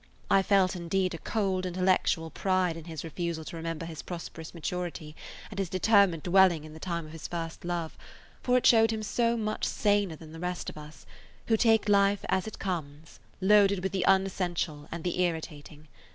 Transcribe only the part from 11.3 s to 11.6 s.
who